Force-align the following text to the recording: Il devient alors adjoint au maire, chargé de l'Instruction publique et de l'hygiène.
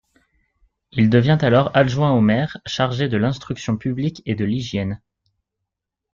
Il 0.91 1.11
devient 1.11 1.37
alors 1.41 1.69
adjoint 1.77 2.09
au 2.11 2.21
maire, 2.21 2.57
chargé 2.65 3.07
de 3.07 3.17
l'Instruction 3.17 3.77
publique 3.77 4.23
et 4.25 4.33
de 4.33 4.43
l'hygiène. 4.45 4.99